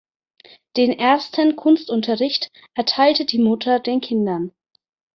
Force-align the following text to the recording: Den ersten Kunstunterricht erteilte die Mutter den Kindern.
Den 0.77 0.97
ersten 0.97 1.55
Kunstunterricht 1.55 2.49
erteilte 2.73 3.23
die 3.25 3.37
Mutter 3.37 3.79
den 3.79 4.01
Kindern. 4.01 4.51